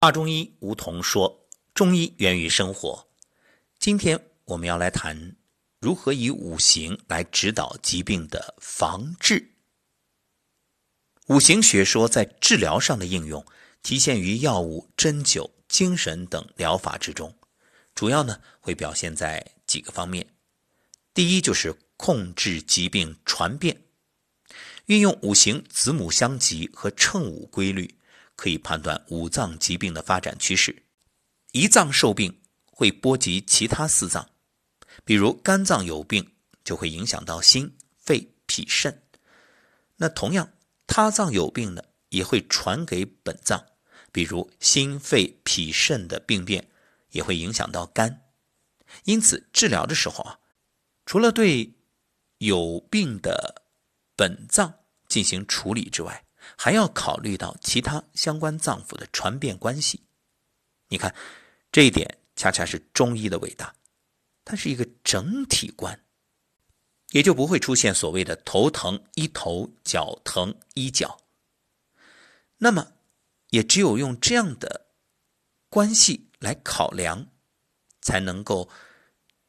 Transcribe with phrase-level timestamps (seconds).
[0.00, 3.08] 大中医梧桐说：“中医源于生活。”
[3.80, 5.34] 今天我们要来谈
[5.80, 9.56] 如何以五行来指导疾病的防治。
[11.26, 13.44] 五行学说在治疗上的应用，
[13.82, 17.36] 体现于药物、针灸、精神等疗法之中，
[17.92, 20.24] 主要呢会表现在几个方面。
[21.12, 23.82] 第一就是控制疾病传变，
[24.86, 27.97] 运用五行子母相及和乘五规律。
[28.38, 30.84] 可以判断五脏疾病的发展趋势，
[31.50, 34.30] 一脏受病会波及其他四脏，
[35.04, 39.02] 比如肝脏有病就会影响到心、肺、脾、肾。
[39.96, 40.52] 那同样，
[40.86, 43.66] 他脏有病呢，也会传给本脏，
[44.12, 46.70] 比如心、肺、脾、肾的病变
[47.10, 48.30] 也会影响到肝。
[49.02, 50.38] 因此，治疗的时候啊，
[51.04, 51.74] 除了对
[52.38, 53.64] 有病的
[54.14, 54.72] 本脏
[55.08, 56.24] 进行处理之外，
[56.56, 60.02] 还要考虑到其他相关脏腑的传变关系，
[60.88, 61.14] 你看
[61.70, 63.74] 这一点恰恰是中医的伟大，
[64.44, 66.04] 它是一个整体观，
[67.10, 71.20] 也就不会出现所谓的头疼医头，脚疼医脚。
[72.56, 72.92] 那么，
[73.50, 74.88] 也只有用这样的
[75.68, 77.26] 关系来考量，
[78.00, 78.68] 才能够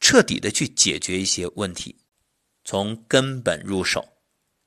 [0.00, 1.96] 彻底的去解决一些问题，
[2.64, 4.06] 从根本入手。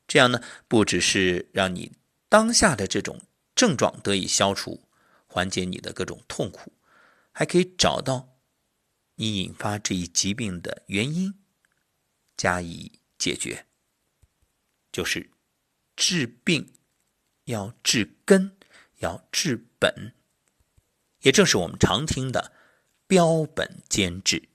[0.08, 1.92] 这样呢，不只是让你。
[2.32, 3.20] 当下的这种
[3.54, 4.88] 症状得以消除，
[5.28, 6.72] 缓解你的各种痛苦，
[7.34, 8.38] 还可以找到
[9.16, 11.34] 你引发这一疾病的原因，
[12.38, 13.66] 加以解决。
[14.94, 15.30] 就是
[15.98, 16.72] 治病
[17.44, 18.56] 要治根，
[19.00, 20.16] 要治本，
[21.24, 22.54] 也正是我们常听的
[23.08, 24.48] 标本兼治。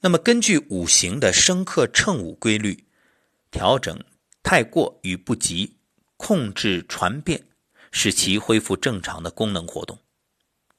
[0.00, 2.84] 那么，根据五行的生克乘五规律，
[3.50, 4.04] 调整
[4.42, 5.78] 太过与不及。
[6.24, 7.48] 控制传变，
[7.90, 9.98] 使其恢复正常的功能活动。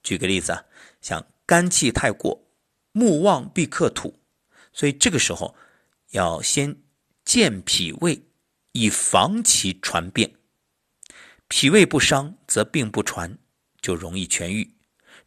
[0.01, 0.63] 举个例子啊，
[1.01, 2.47] 像肝气太过，
[2.93, 4.21] 木旺必克土，
[4.71, 5.53] 所以这个时候
[6.11, 6.77] 要先
[7.25, 8.23] 健脾胃，
[8.71, 10.33] 以防其传变。
[11.49, 13.37] 脾胃不伤，则病不传，
[13.81, 14.73] 就容易痊愈。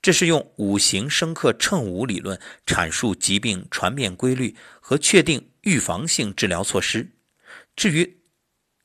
[0.00, 7.10] 这是用五行生克乘五理论阐述疾病传变规律和确定预防性治疗措施。
[7.76, 8.22] 至于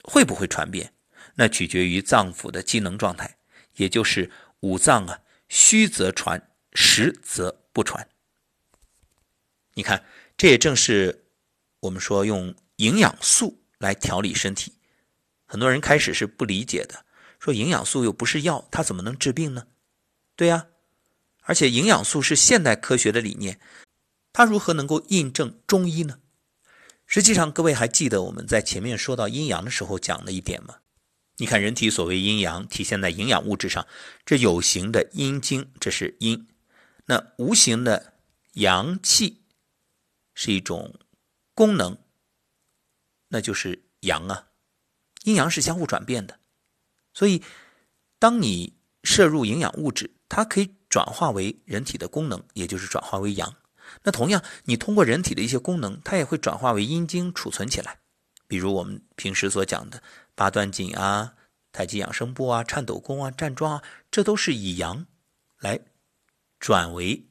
[0.03, 0.94] 会不会传变？
[1.36, 3.38] 那取决于脏腑的机能状态，
[3.75, 8.08] 也就是五脏啊，虚则传，实则不传。
[9.74, 10.03] 你看，
[10.36, 11.25] 这也正是
[11.80, 14.74] 我们说用营养素来调理身体。
[15.46, 17.06] 很多人开始是不理解的，
[17.40, 19.68] 说营养素又不是药，它怎么能治病呢？
[20.36, 20.68] 对呀，
[21.44, 23.59] 而且营养素是现代科学的理念，
[24.34, 26.20] 它如何能够印证中医呢？
[27.06, 30.81] 实际上，各位还记得我们在前面说到阴阳的时候讲的一点吗？
[31.38, 33.88] 你看，人体所谓阴阳，体现在营养物质上。
[34.25, 36.46] 这有形的阴经，这是阴；
[37.06, 38.14] 那无形的
[38.53, 39.41] 阳气，
[40.36, 41.00] 是一种
[41.56, 41.97] 功能，
[43.30, 44.50] 那就是阳啊。
[45.24, 46.40] 阴阳是相互转变的，
[47.14, 47.41] 所以
[48.20, 53.56] 当你摄入营养物质，它可以转化为人体的功能，也就是转化为阳。
[54.03, 58.00] 那同样，你通过人体的一些功能，它也会转化为阴经储存起来。
[58.51, 60.03] 比如我们平时所讲的。
[60.35, 61.35] 八段锦啊，
[61.72, 65.06] 太极养生步啊，颤抖功啊，站桩啊，这都是以阳
[65.59, 65.79] 来
[66.59, 67.23] 转为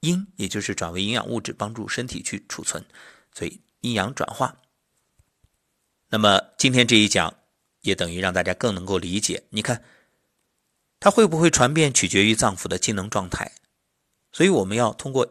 [0.00, 2.84] 阴，也就是转为营养物质，帮助身体去储存，
[3.32, 4.60] 所以阴阳转化。
[6.10, 7.34] 那么今天这一讲
[7.80, 9.44] 也等于让大家更能够理解。
[9.48, 9.82] 你看，
[11.00, 13.52] 它会不会传遍，取决于脏腑的机能状态，
[14.32, 15.24] 所以我们要通过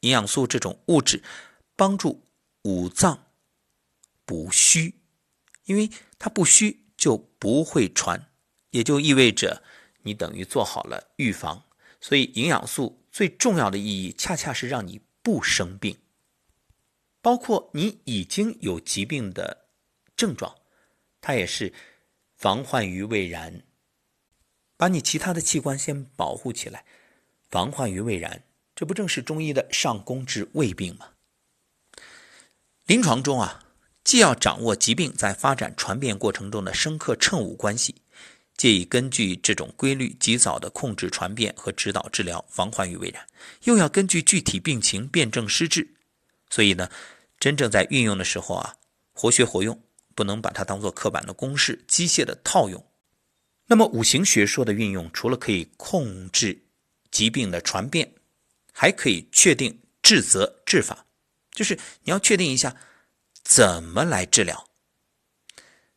[0.00, 1.22] 营养素这种物质，
[1.76, 2.24] 帮助
[2.62, 3.25] 五脏
[4.26, 5.00] 补虚。
[5.64, 8.30] 因为它不虚就不会传，
[8.70, 9.64] 也就意味着
[10.02, 11.64] 你等于做好了预防。
[12.00, 15.98] 所以营养素最重要的意义，恰恰是让你不生病。
[17.20, 19.66] 包括你已经有疾病的
[20.14, 20.54] 症状，
[21.20, 21.74] 它也是
[22.36, 23.64] 防患于未然，
[24.76, 26.84] 把你其他的器官先保护起来，
[27.50, 28.44] 防患于未然。
[28.76, 31.14] 这不正是中医的上攻治未病吗？
[32.84, 33.64] 临床中啊。
[34.06, 37.92] 既要掌握疾病在发展传变过程中的生克乘五关系，
[38.56, 43.20] 借以根据这种规律及早的控制传变和指导治疗，防患于未然；
[43.64, 45.84] 又要根据具体病情辨证施治。
[46.48, 46.88] 所以呢，
[47.40, 48.76] 真正在运用的时候啊，
[49.12, 49.76] 活学活用，
[50.14, 52.86] 不能把它当做刻板的公式、机械的套用。
[53.66, 56.56] 那么五行学说的运用，除了可以控制
[57.10, 58.08] 疾病的传变，
[58.72, 61.04] 还可以确定治则治法，
[61.50, 61.74] 就是
[62.04, 62.72] 你要确定一下。
[63.48, 64.68] 怎么来治疗？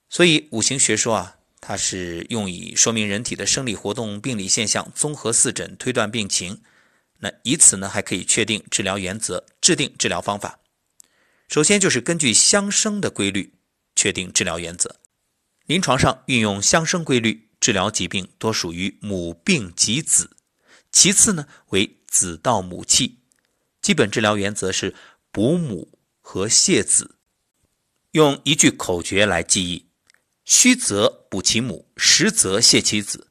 [0.07, 6.61] 所以五行学说啊，它是用以说明人体的生理活动、病理现象，综合四诊推断病情。
[7.17, 10.59] 那以此呢，还可以确定治疗原则，制定治疗方法。
[11.47, 13.55] 首先就是根据相生的规律
[13.95, 14.97] 确定治疗原则。
[15.65, 20.37] 临床上运用相生规律治疗疾病，多属于母病及子。
[20.91, 23.19] 其次呢，为子盗母气。
[23.81, 24.95] 基本治疗原则是
[25.31, 27.15] 补母和泻子。
[28.13, 29.85] 用一句口诀来记忆：
[30.43, 33.27] 虚则补其母，实则泻其子。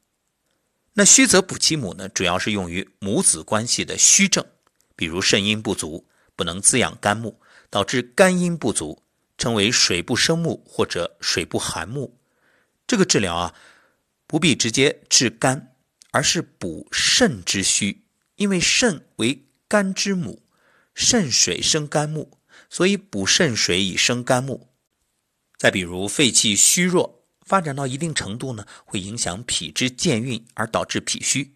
[0.93, 4.47] 那虚则补其母呢，主要是用于母子关系的虚症，
[4.95, 9.03] 比如肾阴不足，不能滋养肝木，导致肝阴不足，
[9.37, 12.17] 称为水不生木或者水不含木。
[12.87, 13.55] 这个治疗啊，
[14.29, 15.75] 不必直接治肝，
[16.13, 18.05] 而是补肾之虚，
[18.37, 20.41] 因为肾为肝之母，
[20.95, 22.39] 肾水生肝木，
[22.71, 24.68] 所以补肾水以生肝木。
[25.59, 31.53] 再比如肺气虚弱，发展到一定程度呢，会影响脾之健运，而导致脾虚。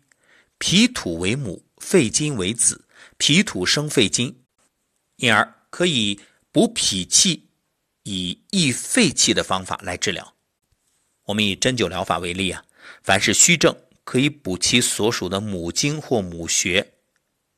[0.58, 2.84] 脾土为母，肺金为子，
[3.16, 4.42] 脾土生肺金，
[5.16, 6.18] 因而可以
[6.50, 7.48] 补脾气，
[8.02, 10.34] 以益肺气的方法来治疗。
[11.26, 12.64] 我们以针灸疗法为例啊，
[13.04, 13.72] 凡是虚症，
[14.02, 16.94] 可以补其所属的母经或母穴，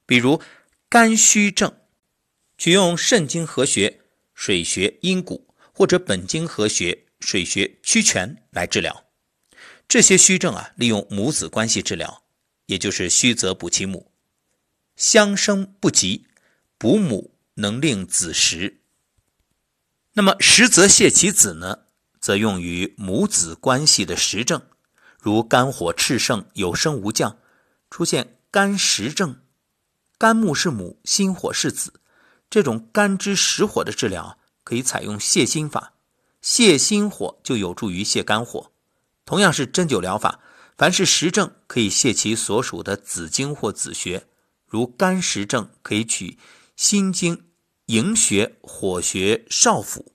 [0.04, 0.42] 比如
[0.90, 1.74] 肝虚症，
[2.58, 4.02] 取用肾经合穴、
[4.34, 5.46] 水穴、阴谷。
[5.76, 9.04] 或者本经合穴、水穴、曲泉来治疗
[9.88, 12.22] 这些虚症啊，利用母子关系治疗，
[12.66, 14.10] 也就是虚则补其母，
[14.96, 16.26] 相生不及，
[16.78, 18.80] 补母能令子实。
[20.12, 21.80] 那么实则泻其子呢，
[22.20, 24.62] 则用于母子关系的实症，
[25.20, 27.36] 如肝火炽盛有升无降，
[27.90, 29.40] 出现肝实症，
[30.16, 32.00] 肝木是母，心火是子，
[32.48, 34.38] 这种肝之实火的治疗。
[34.64, 35.92] 可以采用泻心法，
[36.42, 38.72] 泻心火就有助于泻肝火。
[39.24, 40.40] 同样是针灸疗法，
[40.76, 44.26] 凡是实症可以泻其所属的子经或子穴，
[44.66, 46.38] 如肝实症可以取
[46.74, 47.44] 心经
[47.86, 50.12] 营穴、火穴、少府，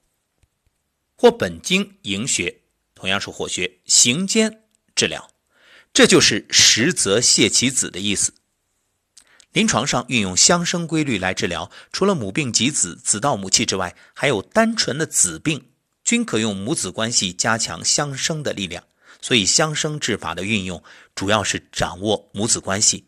[1.16, 2.62] 或本经营穴，
[2.94, 4.64] 同样是火穴行间
[4.94, 5.32] 治疗。
[5.94, 8.34] 这就是实则泻其子的意思。
[9.52, 15.72] 临床上运用相生规律来治疗，除了母病及子、子盗母气之外，还有单纯的子病，
[16.04, 18.84] 均可用母子关系加强相生的力量。
[19.22, 20.82] 所以，相生治法的运用
[21.14, 23.06] 主要是掌握母子关系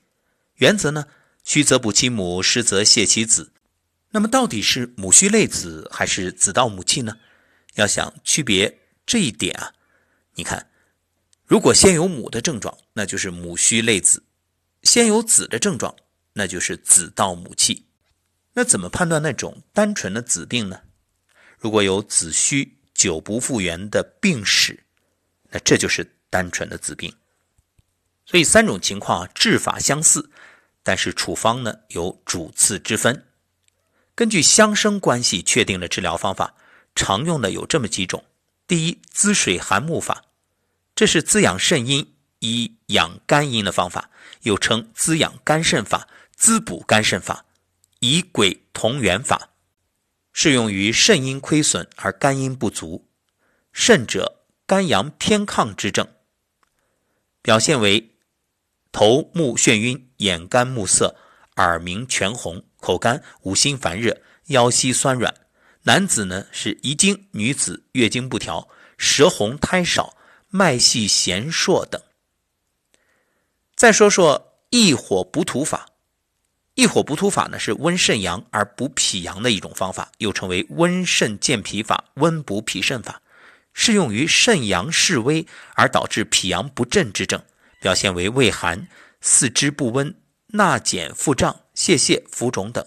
[0.55, 1.05] 原则呢。
[1.43, 3.53] 虚则补其母，实则泻其子。
[4.09, 7.17] 那么，到底是母虚累子还是子盗母气呢？
[7.75, 9.73] 要想区别这一点啊，
[10.35, 10.69] 你看，
[11.45, 14.19] 如果先有母的症状，那就是母虚累子；
[14.83, 15.95] 先有子的症状。
[16.33, 17.85] 那就是子盗母气，
[18.53, 20.81] 那怎么判断那种单纯的子病呢？
[21.57, 24.83] 如果有子虚久不复原的病史，
[25.49, 27.13] 那这就是单纯的子病。
[28.25, 30.29] 所以三种情况治法相似，
[30.83, 33.27] 但是处方呢有主次之分。
[34.15, 36.55] 根据相生关系确定的治疗方法，
[36.95, 38.23] 常用的有这么几种：
[38.67, 40.23] 第一，滋水含木法，
[40.95, 44.09] 这是滋养肾阴以养肝阴的方法，
[44.43, 46.07] 又称滋养肝肾法。
[46.41, 47.45] 滋补肝肾法，
[47.99, 49.51] 以鬼同源法，
[50.33, 53.07] 适用于肾阴亏损而肝阴不足，
[53.71, 56.07] 肾者肝阳偏亢之症，
[57.43, 58.15] 表现为
[58.91, 61.15] 头目眩晕、眼干目涩、
[61.57, 65.31] 耳鸣全红、口干、五心烦热、腰膝酸软。
[65.83, 68.67] 男子呢是遗精，女子月经不调、
[68.97, 70.17] 舌红苔少、
[70.49, 72.01] 脉细弦硕等。
[73.75, 75.89] 再说说益火补土法。
[76.75, 83.21] 益火补土法呢，是温肾阳而补脾阳的一种方法，又称为温肾健脾法、温补脾肾法，
[83.73, 87.43] 适用于肾阳势微而导致脾阳不振之症，
[87.81, 88.87] 表现为畏寒、
[89.19, 90.15] 四肢不温、
[90.47, 92.85] 纳减腹胀、泄泻、浮肿等。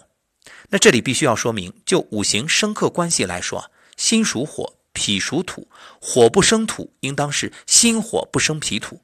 [0.69, 5.67] 那这里必须要说明，就五行生克关系来说，心属火，脾属土，
[6.01, 9.01] 火不生土，应当是心火不生脾土。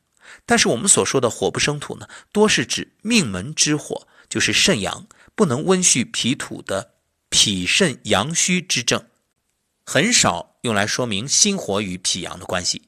[0.48, 4.08] 但是我们所说的火不生土呢，多是指命门之火。
[4.32, 6.94] 就是肾阳不能温煦脾土的
[7.28, 9.06] 脾肾阳虚之症，
[9.86, 12.84] 很少用来说明心火与脾阳的关系。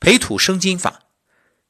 [0.00, 1.02] 培土生金法，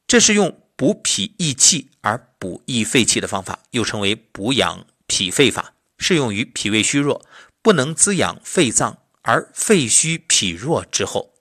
[0.07, 7.25] 这是用补脾益气而补益肺气的方法，又称为补养脾肺法，适用于脾胃虚弱
[7.61, 11.33] 不能滋养肺脏而肺虚脾弱之后。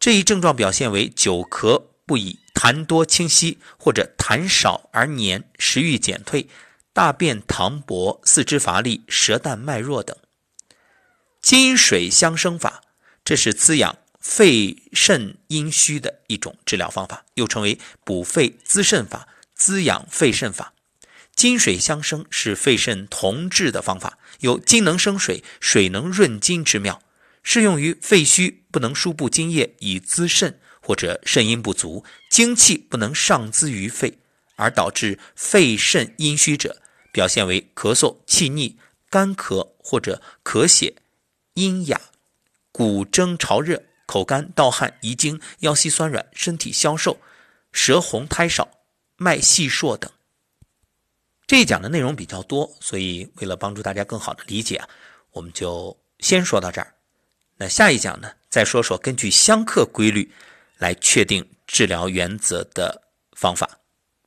[0.00, 2.38] 这一症状表现为久咳不已。
[2.56, 6.48] 痰多清稀，或者痰少而黏，食欲减退，
[6.94, 10.16] 大便溏薄，四肢乏力，舌淡脉弱等。
[11.42, 12.82] 金水相生法，
[13.22, 20.72] 这是滋养肺肾阴虚的一种治疗方法，又称为补肺滋肾法、滋养肺肾法。
[21.34, 27.02] 金水相生是肺肾同治的方法，有金能生水、水能润金之妙，
[27.42, 34.18] 适用于肺虚不能输布津液以滋肾，或者肾阴不足、精气不能上滋于肺，
[34.54, 36.80] 而导致肺肾阴虚者，
[37.12, 38.78] 表现为咳嗽、气逆、
[39.10, 40.94] 干咳或者咳血、
[41.54, 42.00] 阴哑、
[42.70, 43.82] 骨蒸潮热。
[44.08, 47.18] 口干、盗汗、遗精、腰膝酸软、身体消瘦、
[47.72, 48.68] 舌红苔少、
[49.16, 50.08] 脉细数等。
[51.44, 54.88] 这一讲的内容比较多，所以为了帮助大家更好的理解啊，
[55.32, 56.94] 我们就先说到这儿。
[57.56, 60.32] 那下一讲呢，再说说根据相克规律
[60.78, 63.02] 来确定治疗原则的
[63.36, 63.85] 方法。